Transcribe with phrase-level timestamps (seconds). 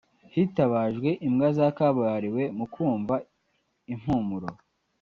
[0.33, 3.15] Hitabajwe imbwa za kabuhariwe mu kumva
[3.93, 4.49] impumuro